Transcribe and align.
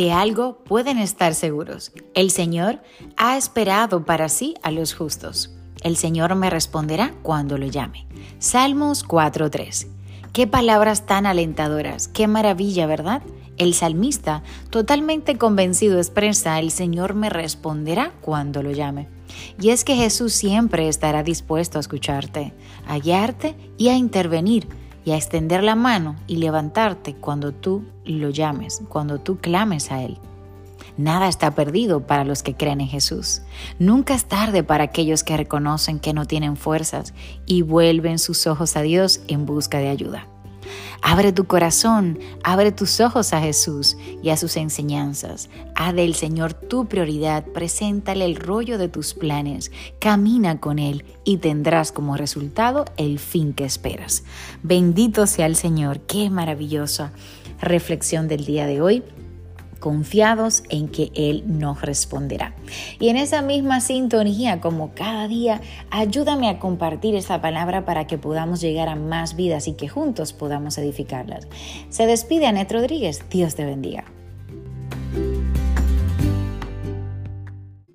De 0.00 0.12
algo 0.12 0.56
pueden 0.64 0.96
estar 0.96 1.34
seguros. 1.34 1.92
El 2.14 2.30
Señor 2.30 2.80
ha 3.18 3.36
esperado 3.36 4.06
para 4.06 4.30
sí 4.30 4.54
a 4.62 4.70
los 4.70 4.94
justos. 4.94 5.54
El 5.82 5.98
Señor 5.98 6.34
me 6.36 6.48
responderá 6.48 7.12
cuando 7.20 7.58
lo 7.58 7.66
llame. 7.66 8.06
Salmos 8.38 9.06
4.3. 9.06 9.88
Qué 10.32 10.46
palabras 10.46 11.04
tan 11.04 11.26
alentadoras, 11.26 12.08
qué 12.08 12.28
maravilla, 12.28 12.86
¿verdad? 12.86 13.20
El 13.58 13.74
salmista, 13.74 14.42
totalmente 14.70 15.36
convencido, 15.36 15.98
expresa, 15.98 16.58
el 16.58 16.70
Señor 16.70 17.12
me 17.12 17.28
responderá 17.28 18.12
cuando 18.22 18.62
lo 18.62 18.70
llame. 18.70 19.06
Y 19.60 19.68
es 19.68 19.84
que 19.84 19.96
Jesús 19.96 20.32
siempre 20.32 20.88
estará 20.88 21.22
dispuesto 21.22 21.76
a 21.76 21.82
escucharte, 21.82 22.54
a 22.86 22.98
guiarte 22.98 23.54
y 23.76 23.88
a 23.88 23.96
intervenir 23.96 24.66
y 25.04 25.12
a 25.12 25.16
extender 25.16 25.62
la 25.62 25.74
mano 25.74 26.16
y 26.26 26.36
levantarte 26.36 27.14
cuando 27.14 27.52
tú 27.52 27.84
lo 28.04 28.30
llames, 28.30 28.82
cuando 28.88 29.18
tú 29.18 29.38
clames 29.38 29.90
a 29.90 30.02
Él. 30.02 30.18
Nada 30.96 31.28
está 31.28 31.54
perdido 31.54 32.06
para 32.06 32.24
los 32.24 32.42
que 32.42 32.54
creen 32.54 32.80
en 32.80 32.88
Jesús. 32.88 33.42
Nunca 33.78 34.14
es 34.14 34.26
tarde 34.26 34.62
para 34.62 34.84
aquellos 34.84 35.24
que 35.24 35.36
reconocen 35.36 35.98
que 35.98 36.12
no 36.12 36.26
tienen 36.26 36.56
fuerzas 36.56 37.14
y 37.46 37.62
vuelven 37.62 38.18
sus 38.18 38.46
ojos 38.46 38.76
a 38.76 38.82
Dios 38.82 39.20
en 39.28 39.46
busca 39.46 39.78
de 39.78 39.88
ayuda. 39.88 40.26
Abre 41.02 41.32
tu 41.32 41.44
corazón, 41.46 42.18
abre 42.44 42.72
tus 42.72 43.00
ojos 43.00 43.32
a 43.32 43.40
Jesús 43.40 43.96
y 44.22 44.30
a 44.30 44.36
sus 44.36 44.56
enseñanzas. 44.56 45.48
Haz 45.74 45.94
del 45.94 46.14
Señor 46.14 46.52
tu 46.52 46.86
prioridad, 46.86 47.44
preséntale 47.46 48.24
el 48.24 48.36
rollo 48.36 48.76
de 48.76 48.88
tus 48.88 49.14
planes, 49.14 49.72
camina 49.98 50.60
con 50.60 50.78
Él 50.78 51.04
y 51.24 51.38
tendrás 51.38 51.90
como 51.90 52.16
resultado 52.16 52.84
el 52.96 53.18
fin 53.18 53.54
que 53.54 53.64
esperas. 53.64 54.24
Bendito 54.62 55.26
sea 55.26 55.46
el 55.46 55.56
Señor, 55.56 56.00
qué 56.00 56.28
maravillosa 56.28 57.12
reflexión 57.60 58.28
del 58.28 58.44
día 58.44 58.66
de 58.66 58.80
hoy 58.80 59.02
confiados 59.80 60.62
en 60.68 60.88
que 60.88 61.10
Él 61.14 61.42
nos 61.46 61.80
responderá. 61.80 62.54
Y 63.00 63.08
en 63.08 63.16
esa 63.16 63.42
misma 63.42 63.80
sintonía, 63.80 64.60
como 64.60 64.94
cada 64.94 65.26
día, 65.26 65.60
ayúdame 65.90 66.48
a 66.48 66.58
compartir 66.58 67.16
esa 67.16 67.40
palabra 67.40 67.84
para 67.84 68.06
que 68.06 68.18
podamos 68.18 68.60
llegar 68.60 68.88
a 68.88 68.94
más 68.94 69.34
vidas 69.34 69.66
y 69.66 69.72
que 69.72 69.88
juntos 69.88 70.32
podamos 70.32 70.78
edificarlas. 70.78 71.48
Se 71.88 72.06
despide 72.06 72.46
Anet 72.46 72.70
Rodríguez. 72.70 73.24
Dios 73.30 73.54
te 73.54 73.64
bendiga. 73.64 74.04